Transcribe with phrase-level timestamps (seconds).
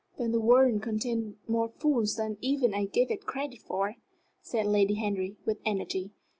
[0.17, 3.97] "Then the world contains more fools than even I give it credit for!"
[4.41, 6.09] said Lady Henry, with energy.